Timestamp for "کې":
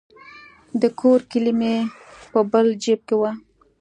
3.07-3.15